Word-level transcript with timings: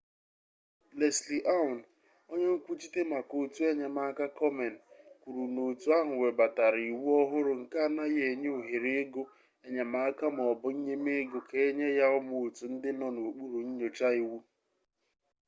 leslie 0.99 1.45
aun 1.57 1.77
onye 2.31 2.47
nkwuchite 2.55 2.99
maka 3.13 3.33
otu 3.43 3.59
enyemaka 3.71 4.25
komen 4.39 4.75
kwuru 5.21 5.43
na 5.53 5.61
otu 5.69 5.87
ahụ 5.97 6.13
webatara 6.23 6.79
iwu 6.91 7.07
ọhụrụ 7.21 7.51
nke 7.61 7.77
anaghị 7.85 8.21
enye 8.31 8.49
ohere 8.59 8.91
ego 9.03 9.23
enyemaka 9.65 10.25
ma 10.35 10.43
ọ 10.51 10.53
bụ 10.61 10.67
nnyemego 10.75 11.37
ka 11.49 11.57
enye 11.67 11.87
ya 11.99 12.05
ụmụ 12.17 12.35
otu 12.45 12.63
ndị 12.73 12.89
nọ 12.99 13.07
n'okpuru 13.15 13.59
nnyocha 13.67 14.07
iwu 14.21 14.39